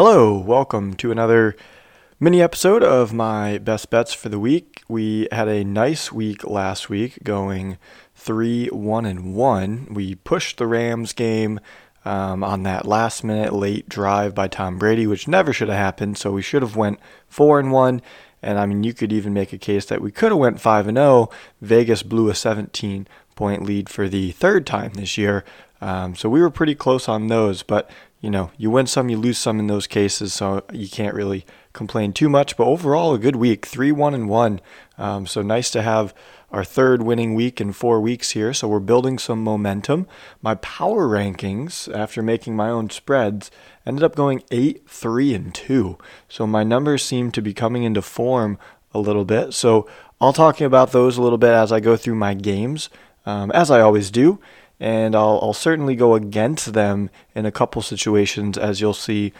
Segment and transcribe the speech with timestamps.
[0.00, 1.56] Hello, welcome to another
[2.20, 4.84] mini episode of my best bets for the week.
[4.88, 7.78] We had a nice week last week going
[8.14, 9.88] 3 1 and 1.
[9.90, 11.58] We pushed the Rams game
[12.04, 16.16] um, on that last minute late drive by Tom Brady, which never should have happened,
[16.16, 18.00] so we should have went 4 and 1.
[18.40, 20.86] And I mean, you could even make a case that we could have went 5
[20.86, 21.28] and 0.
[21.60, 25.44] Vegas blew a 17 point lead for the third time this year.
[25.80, 27.90] Um, so we were pretty close on those, but
[28.20, 31.46] you know, you win some, you lose some in those cases, so you can't really
[31.72, 32.56] complain too much.
[32.56, 34.60] But overall, a good week, three one and one.
[34.96, 36.12] Um, so nice to have
[36.50, 38.52] our third winning week in four weeks here.
[38.52, 40.08] So we're building some momentum.
[40.42, 43.50] My power rankings, after making my own spreads,
[43.86, 45.96] ended up going eight three and two.
[46.28, 48.58] So my numbers seem to be coming into form
[48.92, 49.54] a little bit.
[49.54, 49.88] So
[50.20, 52.88] I'll talk about those a little bit as I go through my games,
[53.26, 54.40] um, as I always do
[54.80, 59.32] and I'll, I'll certainly go against them in a couple situations, as you'll see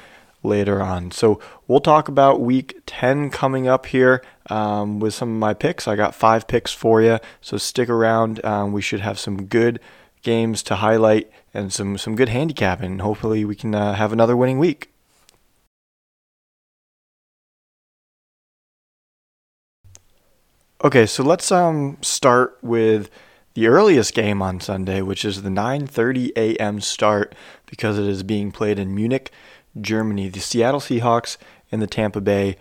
[0.42, 1.10] later on.
[1.10, 5.88] So we'll talk about week 10 coming up here um, with some of my picks.
[5.88, 8.45] I got five picks for you, so stick around.
[8.45, 9.80] Um, we should have some good
[10.23, 13.01] games to highlight and some, some good handicapping.
[13.01, 14.90] Hopefully, we can uh, have another winning week.
[20.84, 23.10] Okay, so let's um, start with
[23.59, 26.80] the earliest game on Sunday, which is the 9:30 a.m.
[26.80, 27.34] start
[27.66, 29.32] because it is being played in Munich,
[29.80, 30.28] Germany.
[30.28, 31.37] The Seattle Seahawks
[31.73, 32.56] and the Tampa Bay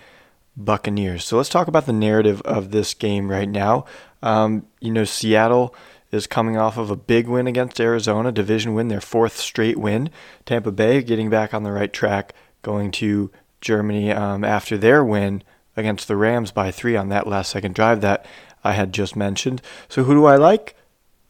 [0.56, 1.24] Buccaneers.
[1.24, 3.86] So let's talk about the narrative of this game right now.
[4.24, 5.76] Um, you know, Seattle
[6.12, 10.10] is coming off of a big win against Arizona, division win, their fourth straight win.
[10.48, 13.30] Tampa Bay getting back on the right track, going to
[13.62, 15.44] Germany um, after their win
[15.76, 18.26] against the Rams by three on that last second drive that
[18.64, 19.62] I had just mentioned.
[19.88, 20.74] So who do I like?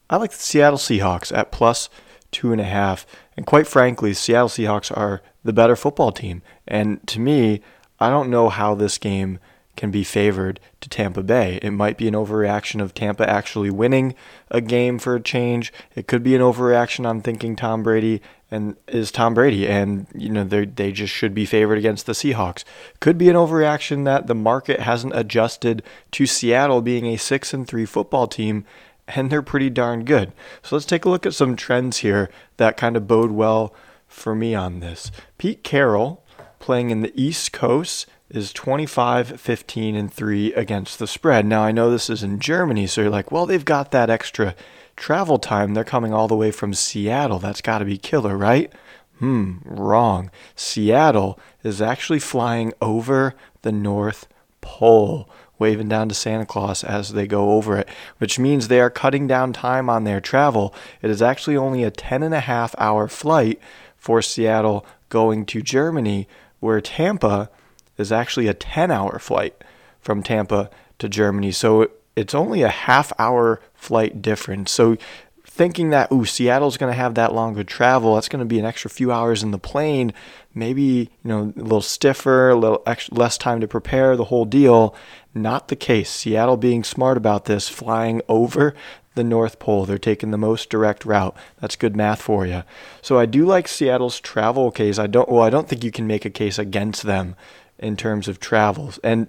[0.10, 1.90] I like the Seattle Seahawks at plus
[2.32, 3.06] two and a half.
[3.36, 6.42] And quite frankly, Seattle Seahawks are the better football team.
[6.68, 7.62] And to me,
[8.00, 9.40] I don't know how this game
[9.76, 11.60] can be favored to Tampa Bay.
[11.62, 14.16] It might be an overreaction of Tampa actually winning
[14.50, 15.72] a game for a change.
[15.96, 20.30] It could be an overreaction on thinking Tom Brady and is Tom Brady and you
[20.30, 22.64] know they they just should be favored against the Seahawks.
[23.00, 27.68] Could be an overreaction that the market hasn't adjusted to Seattle being a 6 and
[27.68, 28.66] 3 football team
[29.08, 30.34] and they're pretty darn good.
[30.62, 33.74] So let's take a look at some trends here that kind of bode well
[34.08, 35.12] for me on this.
[35.38, 36.24] Pete Carroll
[36.60, 41.46] playing in the East Coast is 25 15 and 3 against the spread.
[41.46, 44.56] Now I know this is in Germany, so you're like, "Well, they've got that extra
[44.96, 45.74] travel time.
[45.74, 47.40] They're coming all the way from Seattle.
[47.40, 48.72] That's got to be killer, right?"
[49.20, 50.30] Hmm, wrong.
[50.56, 54.28] Seattle is actually flying over the North
[54.62, 55.30] Pole
[55.60, 59.28] waving down to Santa Claus as they go over it, which means they are cutting
[59.28, 60.74] down time on their travel.
[61.02, 63.60] It is actually only a 10 and a half hour flight
[63.96, 66.28] for Seattle going to Germany,
[66.60, 67.50] where Tampa
[67.98, 69.64] is actually a 10 hour flight
[70.00, 70.70] from Tampa
[71.00, 71.52] to Germany.
[71.52, 74.72] So it's only a half hour flight difference.
[74.72, 74.98] So
[75.46, 78.66] thinking that ooh Seattle's going to have that longer travel, that's going to be an
[78.66, 80.14] extra few hours in the plane,
[80.58, 84.46] maybe you know a little stiffer, a little extra, less time to prepare, the whole
[84.46, 84.96] deal.
[85.34, 86.10] Not the case.
[86.10, 88.74] Seattle being smart about this, flying over
[89.14, 89.86] the North Pole.
[89.86, 91.36] They're taking the most direct route.
[91.60, 92.64] That's good math for you.
[93.02, 94.98] So I do like Seattle's travel case.
[94.98, 97.36] I don't well, I don't think you can make a case against them
[97.78, 99.00] in terms of travels.
[99.04, 99.28] And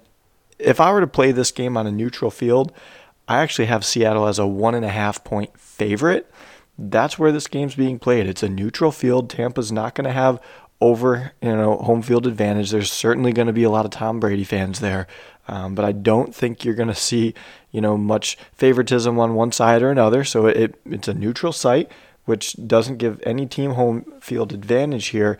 [0.58, 2.72] if I were to play this game on a neutral field,
[3.26, 6.30] I actually have Seattle as a one and a half point favorite.
[6.78, 8.26] That's where this game's being played.
[8.26, 9.28] It's a neutral field.
[9.28, 10.40] Tampa's not going to have
[10.80, 12.70] over you know home field advantage.
[12.70, 15.06] There's certainly going to be a lot of Tom Brady fans there,
[15.48, 17.34] um, but I don't think you're going to see
[17.70, 20.24] you know much favoritism on one side or another.
[20.24, 21.90] So it, it's a neutral site,
[22.24, 25.38] which doesn't give any team home field advantage here.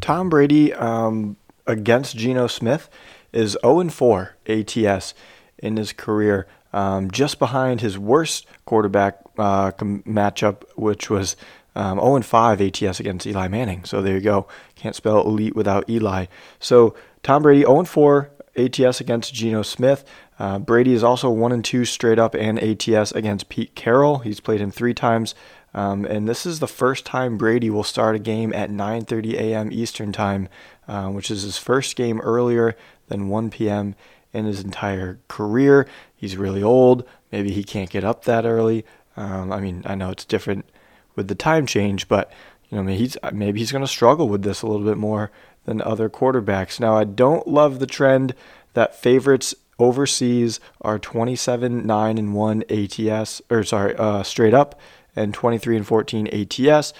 [0.00, 2.90] Tom Brady um, against Geno Smith
[3.32, 5.14] is 0 4 ATS
[5.58, 11.36] in his career um, just behind his worst quarterback uh, matchup, which was
[11.76, 13.84] um, 0 5 ATS against Eli Manning.
[13.84, 14.46] So there you go.
[14.74, 16.26] Can't spell elite without Eli.
[16.58, 20.04] So Tom Brady 0 and 4 ATS against Geno Smith.
[20.38, 24.18] Uh, Brady is also 1 and 2 straight up and ATS against Pete Carroll.
[24.18, 25.34] He's played him three times.
[25.74, 29.70] Um, and this is the first time Brady will start a game at 9:30 a.m.
[29.70, 30.48] Eastern Time,
[30.88, 32.74] uh, which is his first game earlier
[33.08, 33.94] than 1 p.m
[34.36, 35.88] in his entire career.
[36.14, 37.04] He's really old.
[37.32, 38.84] Maybe he can't get up that early.
[39.16, 40.66] Um, I mean, I know it's different
[41.16, 42.30] with the time change, but
[42.70, 45.30] you know, maybe he's maybe he's going to struggle with this a little bit more
[45.64, 46.78] than other quarterbacks.
[46.78, 48.34] Now, I don't love the trend
[48.74, 54.80] that favorites overseas are 27 9 and 1 ATS or sorry, uh, straight up
[55.14, 56.92] and 23 and 14 ATS.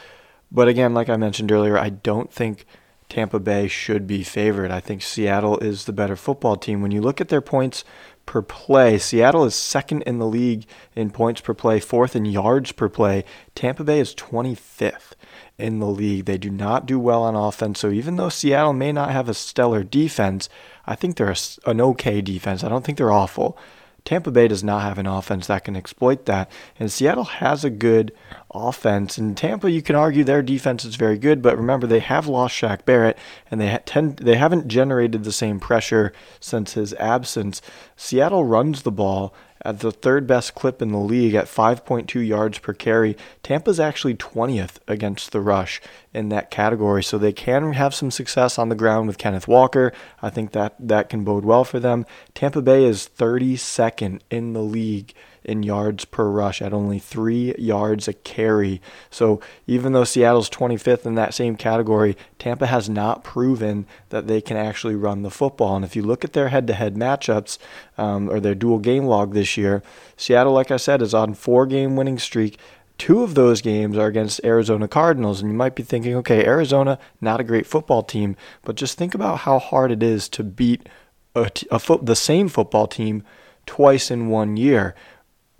[0.50, 2.66] But again, like I mentioned earlier, I don't think
[3.08, 4.70] Tampa Bay should be favored.
[4.70, 6.82] I think Seattle is the better football team.
[6.82, 7.84] When you look at their points
[8.26, 12.72] per play, Seattle is second in the league in points per play, fourth in yards
[12.72, 13.24] per play.
[13.54, 15.12] Tampa Bay is 25th
[15.58, 16.26] in the league.
[16.26, 17.78] They do not do well on offense.
[17.78, 20.48] So even though Seattle may not have a stellar defense,
[20.84, 21.34] I think they're
[21.64, 22.62] an okay defense.
[22.62, 23.56] I don't think they're awful.
[24.06, 26.50] Tampa Bay does not have an offense that can exploit that.
[26.78, 28.12] And Seattle has a good
[28.54, 29.18] offense.
[29.18, 32.54] And Tampa, you can argue their defense is very good, but remember they have lost
[32.54, 33.18] Shaq Barrett,
[33.50, 37.60] and they tend they haven't generated the same pressure since his absence.
[37.96, 39.34] Seattle runs the ball
[39.66, 43.16] at the third best clip in the league at 5.2 yards per carry.
[43.42, 45.80] Tampa's actually 20th against the rush
[46.14, 49.92] in that category, so they can have some success on the ground with Kenneth Walker.
[50.22, 52.06] I think that that can bode well for them.
[52.32, 55.12] Tampa Bay is 32nd in the league
[55.46, 58.82] in yards per rush at only three yards a carry.
[59.10, 64.40] So even though Seattle's 25th in that same category, Tampa has not proven that they
[64.40, 65.76] can actually run the football.
[65.76, 67.58] And if you look at their head to head matchups
[67.96, 69.82] um, or their dual game log this year,
[70.16, 72.58] Seattle, like I said, is on four game winning streak.
[72.98, 76.98] Two of those games are against Arizona Cardinals, and you might be thinking, okay, Arizona,
[77.20, 80.88] not a great football team, but just think about how hard it is to beat
[81.34, 83.22] a, a fo- the same football team
[83.66, 84.94] twice in one year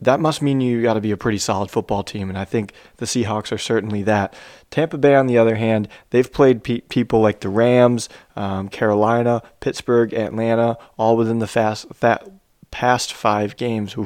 [0.00, 2.72] that must mean you got to be a pretty solid football team, and I think
[2.98, 4.34] the Seahawks are certainly that.
[4.70, 9.42] Tampa Bay, on the other hand, they've played pe- people like the Rams, um, Carolina,
[9.60, 12.28] Pittsburgh, Atlanta, all within the fast that
[12.70, 13.96] past five games.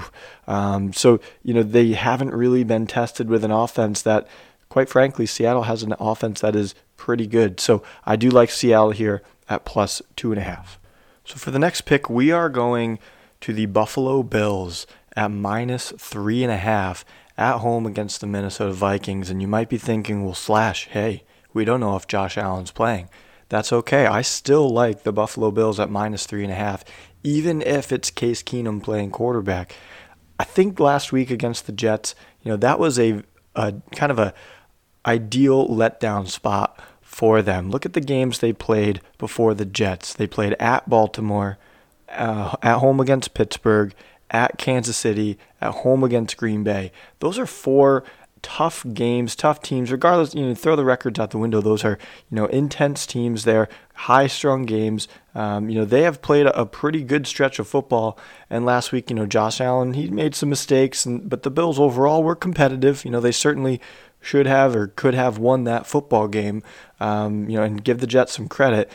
[0.47, 4.29] Um, so you know they haven't really been tested with an offense that,
[4.69, 7.59] quite frankly, Seattle has an offense that is pretty good.
[7.59, 10.79] So I do like Seattle here at plus two and a half.
[11.25, 13.01] So for the next pick, we are going
[13.41, 14.87] to the Buffalo Bills
[15.21, 17.05] at minus three and a half
[17.37, 19.29] at home against the Minnesota Vikings.
[19.29, 23.11] And you might be thinking, well, Slash, hey, we don't know if Josh Allen's playing.
[23.51, 24.07] That's okay.
[24.07, 26.85] I still like the Buffalo Bills at minus three and a half,
[27.23, 29.77] even if it's Case Keenum playing quarterback.
[30.39, 33.23] I think last week against the Jets, you know, that was a,
[33.55, 34.33] a kind of a
[35.05, 37.71] ideal letdown spot for them.
[37.71, 40.15] Look at the games they played before the Jets.
[40.15, 41.59] They played at Baltimore,
[42.09, 43.95] uh, at home against Pittsburgh,
[44.31, 46.93] at Kansas City, at home against Green Bay.
[47.19, 48.05] Those are four
[48.43, 49.93] tough games, tough teams.
[49.93, 51.61] Regardless, you know, throw the records out the window.
[51.61, 51.99] Those are
[52.31, 53.45] you know intense teams.
[53.45, 55.09] They're high-strung games.
[55.35, 58.19] Um, you know they have played a, a, pretty good stretch of football.
[58.49, 61.79] And last week, you know, Josh Allen he made some mistakes, and but the Bills
[61.79, 63.05] overall were competitive.
[63.05, 63.81] You know they certainly
[64.21, 66.63] should have or could have won that football game.
[66.99, 68.91] Um, you know, and give the Jets some credit.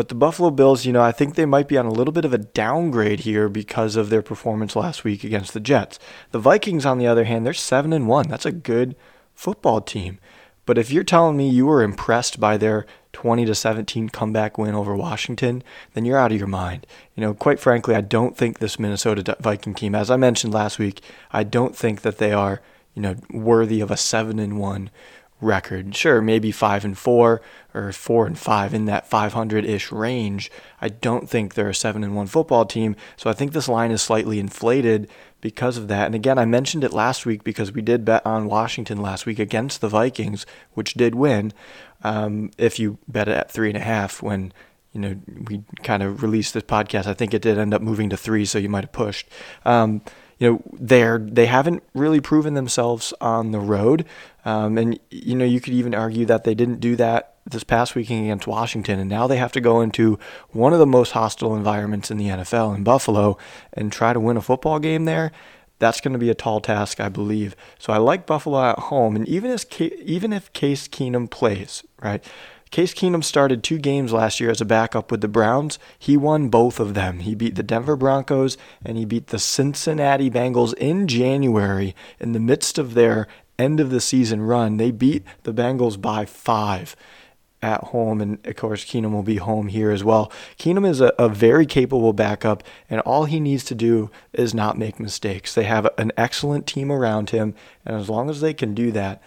[0.00, 2.24] But the Buffalo Bills, you know, I think they might be on a little bit
[2.24, 5.98] of a downgrade here because of their performance last week against the Jets.
[6.30, 8.28] The Vikings, on the other hand, they're 7 and 1.
[8.28, 8.96] That's a good
[9.34, 10.18] football team.
[10.64, 14.74] But if you're telling me you were impressed by their 20 to 17 comeback win
[14.74, 15.62] over Washington,
[15.92, 16.86] then you're out of your mind.
[17.14, 20.78] You know, quite frankly, I don't think this Minnesota Viking team, as I mentioned last
[20.78, 22.62] week, I don't think that they are,
[22.94, 24.90] you know, worthy of a 7 and 1
[25.40, 25.94] record.
[25.94, 27.40] Sure, maybe five and four
[27.74, 30.50] or four and five in that 500 ish range.
[30.80, 32.96] I don't think they're a seven and one football team.
[33.16, 35.08] So I think this line is slightly inflated
[35.40, 36.06] because of that.
[36.06, 39.38] And again, I mentioned it last week because we did bet on Washington last week
[39.38, 41.52] against the Vikings, which did win.
[42.02, 44.52] Um, if you bet it at three and a half when
[44.92, 48.10] you know we kind of released this podcast, I think it did end up moving
[48.10, 49.28] to three, so you might have pushed.
[49.64, 50.02] Um,
[50.40, 54.06] you know they're they haven't really proven themselves on the road,
[54.44, 57.94] um, and you know you could even argue that they didn't do that this past
[57.94, 60.18] weekend against Washington, and now they have to go into
[60.50, 63.36] one of the most hostile environments in the NFL in Buffalo
[63.74, 65.30] and try to win a football game there.
[65.78, 67.54] That's going to be a tall task, I believe.
[67.78, 72.24] So I like Buffalo at home, and even if even if Case Keenum plays, right?
[72.70, 75.78] Case Keenum started two games last year as a backup with the Browns.
[75.98, 77.18] He won both of them.
[77.18, 82.38] He beat the Denver Broncos and he beat the Cincinnati Bengals in January in the
[82.38, 83.26] midst of their
[83.58, 84.76] end of the season run.
[84.76, 86.94] They beat the Bengals by five
[87.62, 90.32] at home, and of course, Keenum will be home here as well.
[90.58, 94.78] Keenum is a, a, very capable backup, and all he needs to do is not
[94.78, 95.54] make mistakes.
[95.54, 99.22] They have an excellent team around him, and as long as they can do that,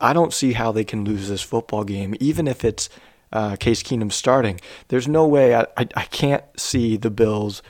[0.00, 2.88] I don't see how they can lose this football game, even if it's
[3.32, 4.60] uh, Case Keenum starting.
[4.88, 7.62] There's no way I, I, I can't see the Bills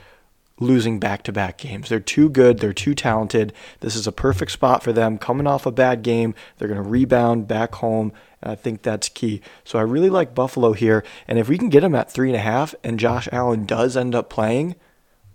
[0.61, 1.89] losing back to back games.
[1.89, 2.59] They're too good.
[2.59, 3.53] They're too talented.
[3.81, 5.19] This is a perfect spot for them.
[5.19, 8.13] Coming off a bad game, they're going to rebound back home.
[8.43, 9.41] And I think that's key.
[9.65, 11.05] So I really like Buffalo here.
[11.27, 13.97] And if we can get them at three and a half and Josh Allen does
[13.97, 14.75] end up playing,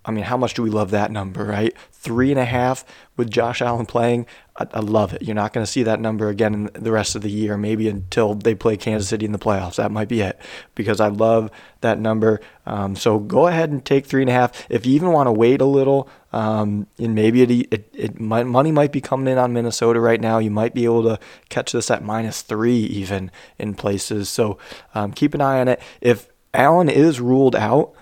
[0.05, 1.73] I mean, how much do we love that number, right?
[1.91, 2.83] Three and a half
[3.15, 4.25] with Josh Allen playing.
[4.57, 5.21] I, I love it.
[5.21, 7.87] You're not going to see that number again in the rest of the year, maybe
[7.87, 9.75] until they play Kansas City in the playoffs.
[9.75, 10.39] That might be it
[10.75, 11.49] because I love
[11.81, 12.41] that number.
[12.65, 14.65] Um, so go ahead and take three and a half.
[14.69, 18.45] If you even want to wait a little, um, and maybe it, it, it might,
[18.45, 20.39] money might be coming in on Minnesota right now.
[20.39, 24.29] You might be able to catch this at minus three even in places.
[24.29, 24.57] So
[24.93, 25.81] um, keep an eye on it.
[26.01, 27.93] If Allen is ruled out,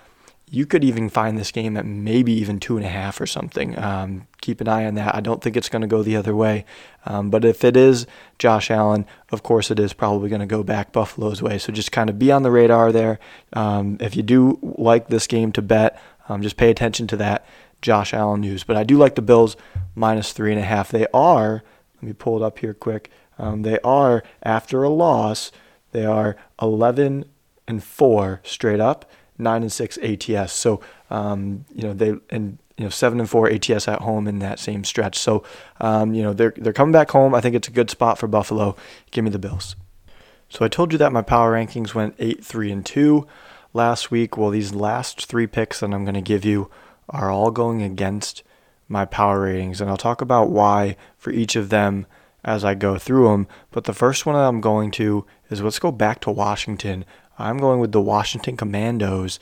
[0.53, 3.79] you could even find this game at maybe even two and a half or something.
[3.79, 5.15] Um, keep an eye on that.
[5.15, 6.65] I don't think it's going to go the other way.
[7.05, 8.05] Um, but if it is
[8.37, 11.57] Josh Allen, of course it is probably going to go back Buffalo's way.
[11.57, 13.17] So just kind of be on the radar there.
[13.53, 17.45] Um, if you do like this game to bet, um, just pay attention to that
[17.81, 18.65] Josh Allen news.
[18.65, 19.55] But I do like the Bills
[19.95, 20.91] minus three and a half.
[20.91, 21.63] They are,
[21.95, 23.09] let me pull it up here quick.
[23.39, 25.53] Um, they are, after a loss,
[25.93, 27.23] they are 11
[27.69, 30.53] and 4 straight up nine and six ATS.
[30.53, 34.39] So um, you know they and you know seven and four ATS at home in
[34.39, 35.17] that same stretch.
[35.17, 35.43] So
[35.79, 37.35] um, you know they're they're coming back home.
[37.35, 38.75] I think it's a good spot for Buffalo.
[39.11, 39.75] Give me the Bills.
[40.49, 43.25] So I told you that my power rankings went eight, three, and two
[43.73, 44.37] last week.
[44.37, 46.69] Well, these last three picks that I'm going to give you
[47.09, 48.43] are all going against
[48.89, 52.05] my power ratings, and I'll talk about why for each of them
[52.43, 53.47] as I go through them.
[53.71, 57.05] But the first one that I'm going to is let's go back to Washington.
[57.37, 59.39] I'm going with the Washington Commanders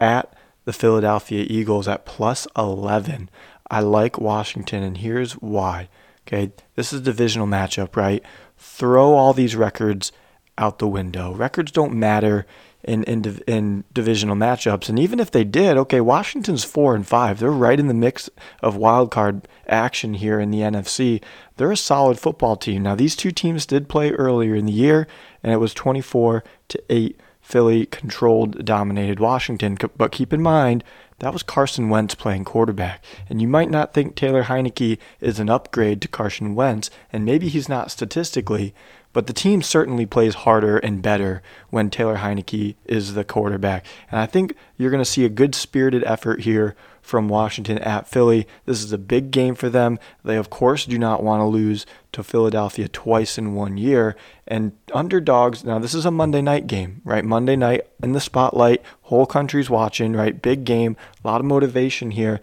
[0.00, 0.32] at
[0.64, 3.30] the Philadelphia Eagles at plus 11.
[3.70, 5.88] I like Washington, and here's why.
[6.26, 8.22] Okay, this is a divisional matchup, right?
[8.58, 10.12] Throw all these records
[10.58, 11.32] out the window.
[11.32, 12.44] Records don't matter
[12.84, 17.38] in in, in divisional matchups, and even if they did, okay, Washington's four and five.
[17.38, 18.28] They're right in the mix
[18.62, 21.22] of wild card action here in the NFC.
[21.56, 22.82] They're a solid football team.
[22.82, 25.06] Now, these two teams did play earlier in the year,
[25.42, 29.78] and it was 24 to eight Philly controlled, dominated Washington.
[29.96, 30.84] But keep in mind,
[31.20, 33.02] that was Carson Wentz playing quarterback.
[33.30, 37.48] And you might not think Taylor Heinicke is an upgrade to Carson Wentz, and maybe
[37.48, 38.74] he's not statistically,
[39.14, 41.40] but the team certainly plays harder and better
[41.70, 43.86] when Taylor Heinicke is the quarterback.
[44.10, 46.76] And I think you're going to see a good spirited effort here
[47.08, 48.46] from Washington at Philly.
[48.66, 49.98] This is a big game for them.
[50.22, 54.14] They, of course, do not want to lose to Philadelphia twice in one year.
[54.46, 57.24] And underdogs, now this is a Monday night game, right?
[57.24, 60.42] Monday night in the spotlight, whole country's watching, right?
[60.42, 62.40] Big game, a lot of motivation here.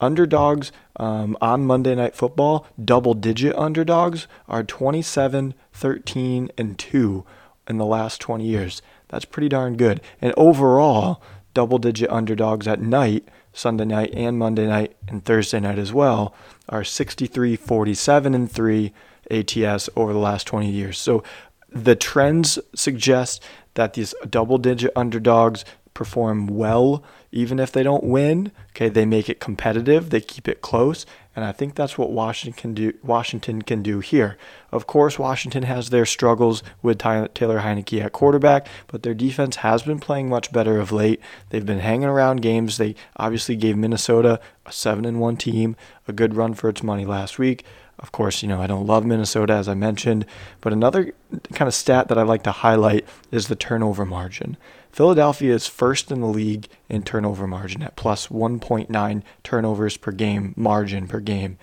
[0.00, 7.24] Underdogs um, on Monday Night Football, double digit underdogs, are 27, 13, and 2
[7.68, 8.82] in the last 20 years.
[9.08, 10.00] That's pretty darn good.
[10.20, 11.22] And overall,
[11.54, 16.34] double digit underdogs at night Sunday night and Monday night and Thursday night as well
[16.68, 18.92] are 63, 47, and 3
[19.30, 20.98] ATS over the last 20 years.
[20.98, 21.22] So
[21.68, 23.42] the trends suggest
[23.74, 25.64] that these double digit underdogs
[25.98, 27.02] perform well
[27.32, 28.52] even if they don't win.
[28.70, 32.58] Okay, they make it competitive, they keep it close, and I think that's what Washington
[32.58, 32.92] can do.
[33.02, 34.38] Washington can do here.
[34.70, 39.82] Of course, Washington has their struggles with Taylor Heinicke at quarterback, but their defense has
[39.82, 41.20] been playing much better of late.
[41.50, 42.78] They've been hanging around games.
[42.78, 45.76] They obviously gave Minnesota a seven and one team
[46.06, 47.64] a good run for its money last week.
[47.98, 50.24] Of course, you know, I don't love Minnesota, as I mentioned,
[50.60, 51.14] but another
[51.52, 54.56] kind of stat that I like to highlight is the turnover margin.
[54.92, 60.54] Philadelphia is first in the league in turnover margin at plus 1.9 turnovers per game
[60.56, 61.58] margin per game.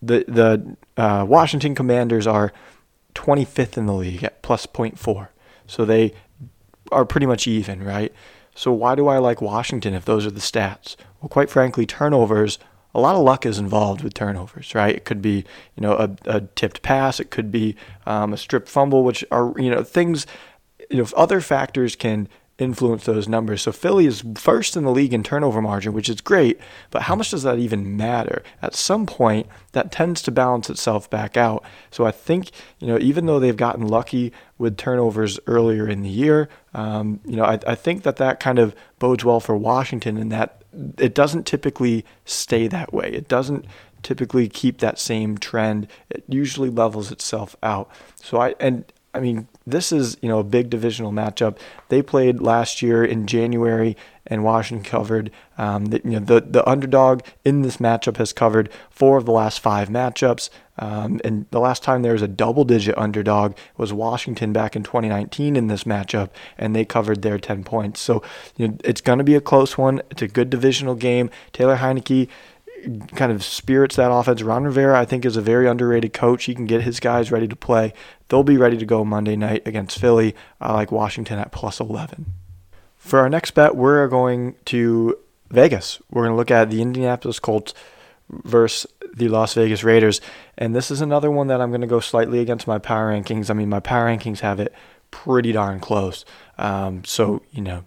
[0.00, 2.52] The the uh, Washington Commanders are
[3.14, 5.28] 25th in the league at plus 0.4.
[5.66, 6.12] So they
[6.92, 8.12] are pretty much even, right?
[8.54, 10.96] So why do I like Washington if those are the stats?
[11.20, 12.58] Well, quite frankly, turnovers
[12.96, 14.96] a lot of luck is involved with turnovers, right?
[14.96, 15.44] It could be,
[15.76, 17.20] you know, a, a tipped pass.
[17.20, 17.76] It could be
[18.06, 20.26] um, a strip fumble, which are, you know, things,
[20.90, 22.26] you know, other factors can
[22.58, 23.62] influence those numbers.
[23.62, 26.58] So Philly is first in the league in turnover margin, which is great,
[26.90, 28.42] but how much does that even matter?
[28.62, 31.62] At some point, that tends to balance itself back out.
[31.90, 36.08] So I think, you know, even though they've gotten lucky with turnovers earlier in the
[36.08, 40.16] year, um, you know, I, I think that that kind of bodes well for Washington
[40.16, 40.62] in that
[40.98, 43.10] it doesn't typically stay that way.
[43.10, 43.66] It doesn't
[44.02, 45.88] typically keep that same trend.
[46.10, 47.90] It usually levels itself out.
[48.22, 48.84] So I and
[49.14, 51.58] I mean this is you know a big divisional matchup.
[51.88, 53.96] They played last year in January,
[54.26, 55.30] and Washington covered.
[55.58, 59.32] Um, the, you know the the underdog in this matchup has covered four of the
[59.32, 60.50] last five matchups.
[60.78, 64.82] Um, and the last time there was a double digit underdog was Washington back in
[64.82, 67.98] 2019 in this matchup, and they covered their 10 points.
[67.98, 68.22] So
[68.56, 70.02] you know, it's going to be a close one.
[70.10, 71.30] It's a good divisional game.
[71.52, 72.28] Taylor Heinicke
[73.14, 74.42] kind of spirits that offense.
[74.42, 76.44] Ron Rivera, I think, is a very underrated coach.
[76.44, 77.92] He can get his guys ready to play.
[78.28, 80.34] They'll be ready to go Monday night against Philly.
[80.60, 82.26] I like Washington at plus 11.
[82.96, 85.16] For our next bet, we're going to
[85.50, 86.00] Vegas.
[86.10, 87.72] We're going to look at the Indianapolis Colts
[88.28, 90.20] versus the Las Vegas Raiders.
[90.58, 93.50] And this is another one that I'm going to go slightly against my power rankings.
[93.50, 94.74] I mean, my power rankings have it
[95.10, 96.24] pretty darn close.
[96.58, 97.84] Um, so, you know,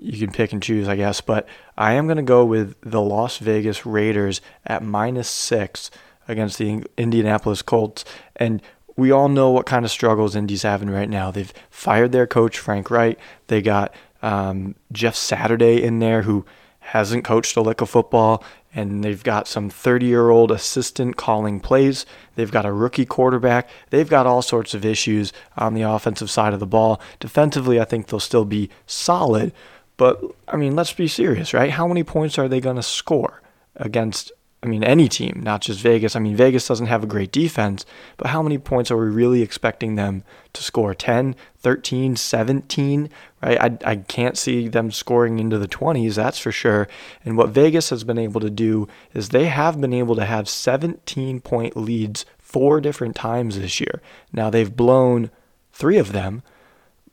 [0.00, 1.20] you can pick and choose, I guess.
[1.20, 1.46] But
[1.78, 5.90] I am going to go with the Las Vegas Raiders at minus six
[6.28, 8.04] against the Indianapolis Colts.
[8.34, 8.60] And
[8.96, 11.30] we all know what kind of struggles Indy's having right now.
[11.30, 13.18] They've fired their coach, Frank Reich.
[13.48, 16.44] They got um, Jeff Saturday in there, who
[16.80, 18.42] hasn't coached a lick of football,
[18.74, 22.06] and they've got some 30 year old assistant calling plays.
[22.36, 23.68] They've got a rookie quarterback.
[23.90, 27.00] They've got all sorts of issues on the offensive side of the ball.
[27.20, 29.52] Defensively, I think they'll still be solid,
[29.96, 31.70] but I mean, let's be serious, right?
[31.70, 33.42] How many points are they going to score
[33.76, 34.32] against
[34.62, 36.16] I mean, any team, not just Vegas.
[36.16, 37.84] I mean, Vegas doesn't have a great defense,
[38.16, 40.94] but how many points are we really expecting them to score?
[40.94, 43.10] 10, 13, 17,
[43.42, 43.60] right?
[43.60, 46.88] I, I can't see them scoring into the 20s, that's for sure.
[47.24, 50.48] And what Vegas has been able to do is they have been able to have
[50.48, 54.00] 17 point leads four different times this year.
[54.32, 55.30] Now, they've blown
[55.72, 56.42] three of them,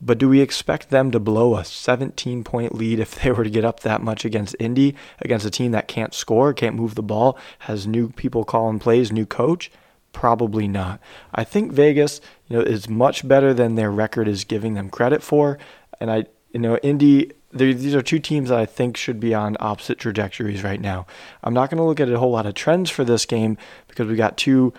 [0.06, 3.50] but do we expect them to blow a 17 point lead if they were to
[3.50, 7.04] get up that much against Indy, against a team that can't score, can't move the
[7.04, 9.72] ball, has new people calling plays, new coach?
[10.12, 11.00] Probably not.
[11.34, 15.24] I think Vegas, you know, is much better than their record is giving them credit
[15.24, 15.58] for.
[16.00, 19.58] And I, you know, Indy, these are two teams that I think should be on
[19.60, 21.08] opposite trajectories right now.
[21.44, 23.58] I'm not going to look at a whole lot of trends for this game
[23.88, 24.74] because we got two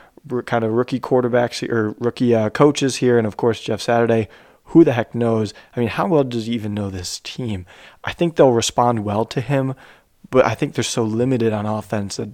[0.47, 4.29] kind of rookie quarterbacks or rookie uh, coaches here, and of course Jeff Saturday,
[4.69, 5.55] who the heck knows?
[5.77, 7.67] I mean, how well does he even know this team?
[8.03, 9.75] I think they'll respond well to him,
[10.31, 12.31] but I think they're so limited on offense that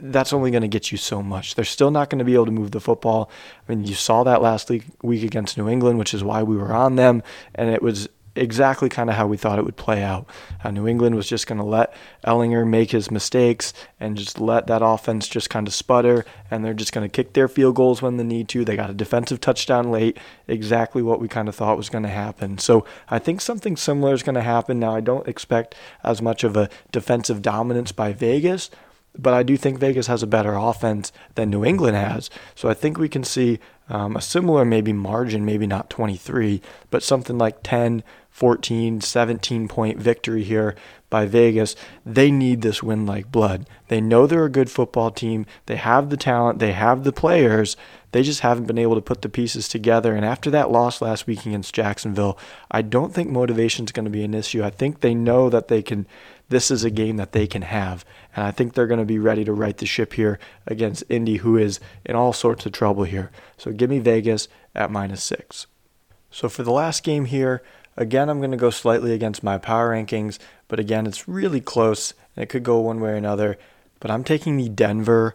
[0.00, 1.54] that's only going to get you so much.
[1.54, 3.30] They're still not going to be able to move the football.
[3.68, 6.72] I mean, you saw that last week against New England, which is why we were
[6.72, 7.22] on them,
[7.54, 10.26] and it was exactly kind of how we thought it would play out.
[10.64, 11.92] Uh, New England was just going to let
[12.26, 16.74] Ehlinger make his mistakes and just let that offense just kind of sputter, and they're
[16.74, 18.64] just going to kick their field goals when they need to.
[18.64, 22.10] They got a defensive touchdown late, exactly what we kind of thought was going to
[22.10, 22.58] happen.
[22.58, 24.78] So I think something similar is going to happen.
[24.78, 28.70] Now, I don't expect as much of a defensive dominance by Vegas.
[29.18, 32.30] But I do think Vegas has a better offense than New England has.
[32.54, 33.58] So I think we can see
[33.92, 39.98] um, a similar maybe margin, maybe not 23, but something like 10 14, 17 point
[39.98, 40.74] victory here
[41.10, 41.76] by Vegas.
[42.04, 43.68] They need this win like blood.
[43.88, 45.44] They know they're a good football team.
[45.66, 47.76] They have the talent, they have the players.
[48.12, 50.14] They just haven't been able to put the pieces together.
[50.14, 52.38] And after that loss last week against Jacksonville,
[52.70, 54.62] I don't think motivation is going to be an issue.
[54.62, 56.06] I think they know that they can
[56.48, 58.04] this is a game that they can have.
[58.36, 61.38] And I think they're going to be ready to right the ship here against Indy,
[61.38, 63.30] who is in all sorts of trouble here.
[63.56, 65.66] So give me Vegas at minus six.
[66.30, 67.62] So for the last game here,
[67.96, 72.14] Again, I'm going to go slightly against my power rankings, but again, it's really close
[72.34, 73.58] and it could go one way or another.
[74.00, 75.34] But I'm taking the Denver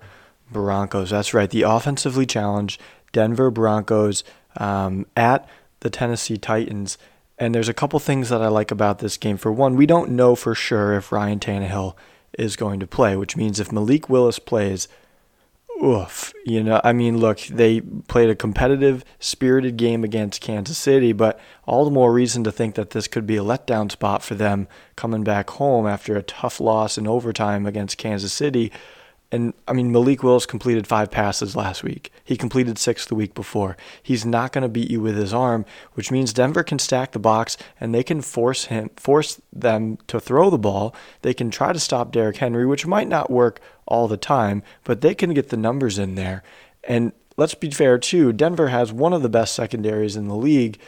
[0.52, 1.10] Broncos.
[1.10, 2.82] That's right, the offensively challenged
[3.12, 4.24] Denver Broncos
[4.58, 5.48] um, at
[5.80, 6.98] the Tennessee Titans.
[7.38, 9.38] And there's a couple things that I like about this game.
[9.38, 11.96] For one, we don't know for sure if Ryan Tannehill
[12.38, 14.88] is going to play, which means if Malik Willis plays,
[15.84, 16.34] oof.
[16.46, 21.40] You know, I mean, look, they played a competitive, spirited game against Kansas City, but
[21.66, 24.68] all the more reason to think that this could be a letdown spot for them
[24.96, 28.72] coming back home after a tough loss in overtime against Kansas City.
[29.32, 32.12] And I mean, Malik Willis completed five passes last week.
[32.24, 33.76] He completed six the week before.
[34.02, 37.20] He's not going to beat you with his arm, which means Denver can stack the
[37.20, 40.96] box and they can force him, force them to throw the ball.
[41.24, 45.02] They can try to stop Derrick Henry, which might not work all the time, but
[45.02, 46.42] they can get the numbers in there.
[46.86, 48.32] And let's be fair too.
[48.32, 50.80] Denver has one of the best secondaries in the league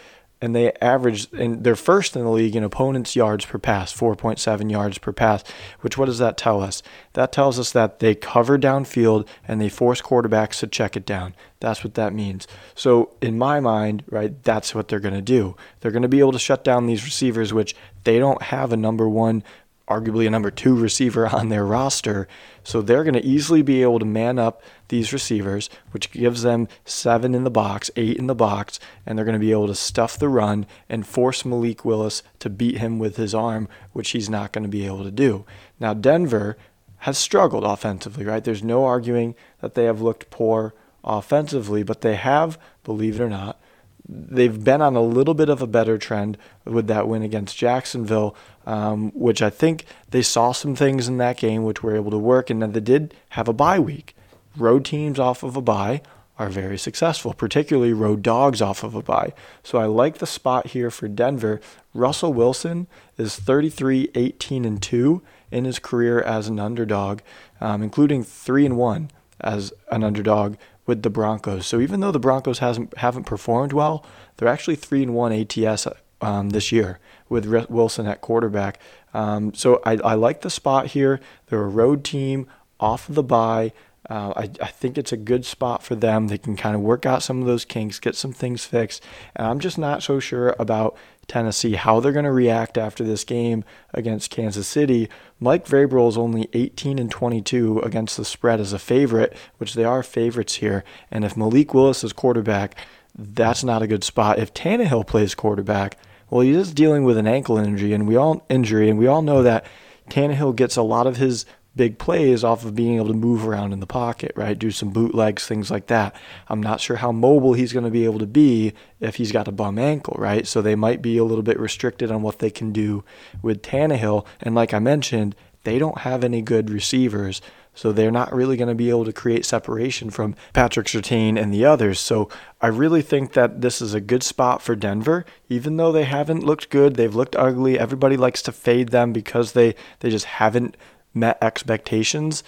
[0.42, 4.72] and they average and they're first in the league in opponents yards per pass 4.7
[4.72, 5.44] yards per pass
[5.82, 6.82] which what does that tell us?
[7.14, 11.36] That tells us that they cover downfield and they force quarterbacks to check it down.
[11.60, 12.48] That's what that means.
[12.76, 15.56] So in my mind right that's what they're going to do.
[15.80, 18.78] They're going to be able to shut down these receivers which they don't have a
[18.78, 19.44] number one
[19.90, 22.28] arguably a number two receiver on their roster.
[22.64, 26.68] So they're going to easily be able to man up these receivers, which gives them
[26.86, 29.76] seven in the box, eight in the box, and they're going to be able to
[29.76, 34.30] stuff the run and force Malik Willis to beat him with his arm, which he's
[34.30, 35.46] not going to be able to do.
[35.80, 36.58] Now, Denver
[37.00, 38.44] has struggled offensively, right?
[38.44, 40.74] There's no arguing that they have looked poor
[41.04, 43.60] offensively, but they have, believe it or not,
[44.08, 48.36] they've been on a little bit of a better trend with that win against Jacksonville,
[48.66, 52.18] um, which I think they saw some things in that game which were able to
[52.18, 54.16] work, and then they did have a bye week.
[54.58, 56.02] Road teams off of a bye
[56.40, 59.34] are very successful, particularly road dogs off of a bye.
[59.62, 61.60] So I like the spot here for Denver.
[61.94, 67.20] Russell Wilson is 33, 18, and 2 in his career as an underdog,
[67.60, 70.56] um, including 3 and 1 as an underdog
[70.90, 71.68] with the Broncos.
[71.68, 74.04] So even though the Broncos hasn't haven't performed well,
[74.36, 75.88] they're actually 3 and 1 ATS
[76.20, 77.00] um, this year
[77.30, 78.82] with Wilson at quarterback.
[79.14, 81.22] Um, so I, I like the spot here.
[81.48, 82.48] They're a road team
[82.80, 83.72] off of the bye.
[84.10, 86.28] Uh, I, I think it's a good spot for them.
[86.28, 89.04] They can kind of work out some of those kinks, get some things fixed.
[89.36, 90.98] And I'm just not so sure about
[91.30, 93.64] Tennessee, how they're going to react after this game
[93.94, 95.08] against Kansas City.
[95.40, 99.86] Mike Vrabel is only 18 and 22 against the spread as a favorite, which they
[99.86, 100.84] are favorites here.
[101.10, 102.76] And if Malik Willis is quarterback,
[103.18, 104.40] that's not a good spot.
[104.40, 105.98] If Tannehill plays quarterback,
[106.30, 109.22] well, he is dealing with an ankle injury, and we all injury, and we all
[109.22, 109.66] know that
[110.10, 111.46] Tannehill gets a lot of his
[111.80, 114.60] big plays off of being able to move around in the pocket, right?
[114.60, 116.14] Do some bootlegs, things like that.
[116.50, 119.48] I'm not sure how mobile he's going to be able to be if he's got
[119.48, 120.46] a bum ankle, right?
[120.46, 123.06] So they might be a little bit restricted on what they can do
[123.42, 124.26] with Tannehill.
[124.42, 127.42] And like I mentioned, they don't have any good receivers.
[127.74, 131.54] So they're not really going to be able to create separation from Patrick Surtain and
[131.54, 132.02] the others.
[132.02, 132.28] So
[132.60, 135.24] I really think that this is a good spot for Denver.
[135.48, 137.80] Even though they haven't looked good, they've looked ugly.
[137.80, 140.76] Everybody likes to fade them because they, they just haven't
[141.14, 142.44] met expectations.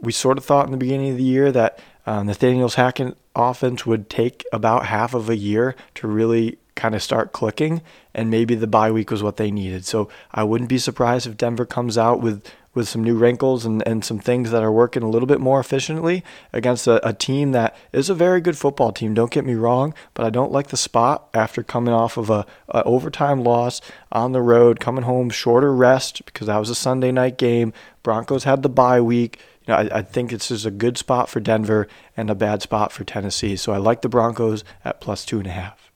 [0.00, 3.86] We sort of thought in the beginning of the year that um, Nathaniel's Hackett offense
[3.86, 7.82] would take about half of a year to really kind of start clicking,
[8.14, 9.84] and maybe the bye week was what they needed.
[9.84, 13.86] So I wouldn't be surprised if Denver comes out with with some new wrinkles and,
[13.86, 17.50] and some things that are working a little bit more efficiently against a, a team
[17.50, 19.12] that is a very good football team.
[19.12, 22.46] Don't get me wrong, but I don't like the spot after coming off of a,
[22.68, 23.80] a overtime loss
[24.12, 27.72] on the road, coming home shorter rest because that was a Sunday night game.
[28.04, 29.40] Broncos had the bye week.
[29.66, 32.62] You know, I, I think this is a good spot for Denver and a bad
[32.62, 33.56] spot for Tennessee.
[33.56, 35.90] So I like the Broncos at plus two and a half.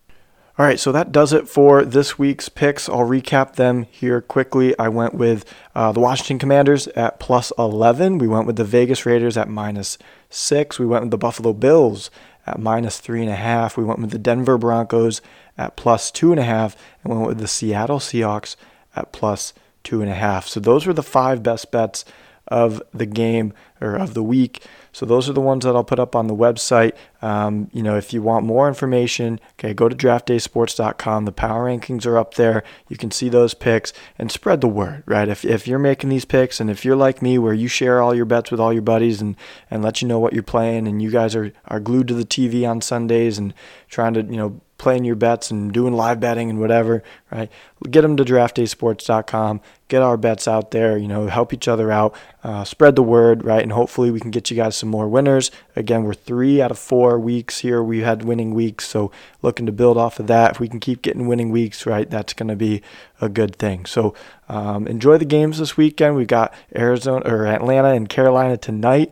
[0.57, 2.89] All right, so that does it for this week's picks.
[2.89, 4.79] I'll recap them here quickly.
[4.79, 8.19] I went with uh, the Washington Commanders at plus 11.
[8.19, 9.99] We went with the Vegas Raiders at minus
[10.31, 10.79] 6.
[10.79, 12.09] We went with the Buffalo Bills
[12.47, 13.77] at minus 3.5.
[13.77, 15.21] We went with the Denver Broncos
[15.59, 16.77] at plus 2.5.
[17.03, 18.55] And we went with the Seattle Seahawks
[18.95, 20.45] at plus 2.5.
[20.45, 22.05] So those were the five best bets
[22.49, 24.65] of the game or of the week.
[24.93, 26.93] So those are the ones that I'll put up on the website.
[27.21, 31.25] Um, you know, if you want more information, okay, go to draftdaysports.com.
[31.25, 32.63] The power rankings are up there.
[32.89, 35.29] You can see those picks and spread the word, right?
[35.29, 38.15] If, if you're making these picks and if you're like me where you share all
[38.15, 39.37] your bets with all your buddies and,
[39.71, 42.25] and let you know what you're playing and you guys are, are glued to the
[42.25, 43.53] TV on Sundays and
[43.89, 47.51] trying to, you know, playing your bets and doing live betting and whatever, right?
[47.91, 49.63] Get them to draftdaysports.com.
[49.89, 53.45] Get our bets out there, you know, help each other out, uh, spread the word,
[53.45, 53.63] right?
[53.63, 55.51] And hopefully we can get you guys some more winners.
[55.75, 57.83] Again, we're three out of four weeks here.
[57.83, 60.51] We had winning weeks, so looking to build off of that.
[60.51, 62.83] If we can keep getting winning weeks, right, that's going to be
[63.23, 63.87] a good thing.
[63.87, 64.15] So
[64.51, 66.15] um, enjoy the games this weekend.
[66.15, 69.11] We've got Arizona or Atlanta and Carolina tonight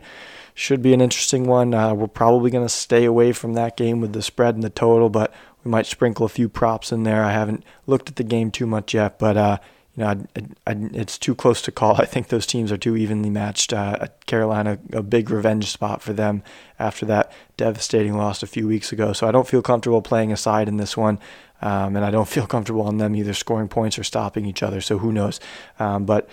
[0.55, 1.73] should be an interesting one.
[1.73, 4.69] Uh, we're probably going to stay away from that game with the spread and the
[4.69, 7.23] total, but we might sprinkle a few props in there.
[7.23, 9.57] I haven't looked at the game too much yet, but uh,
[9.95, 11.95] you know, I, I, it's too close to call.
[12.01, 13.73] I think those teams are too evenly matched.
[13.73, 16.43] Uh, Carolina, a big revenge spot for them
[16.79, 19.13] after that devastating loss a few weeks ago.
[19.13, 21.19] So I don't feel comfortable playing a side in this one,
[21.61, 24.81] um, and I don't feel comfortable on them either scoring points or stopping each other.
[24.81, 25.39] So who knows?
[25.79, 26.27] Um, but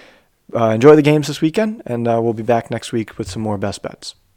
[0.55, 3.43] uh, enjoy the games this weekend, and uh, we'll be back next week with some
[3.43, 4.15] more best bets.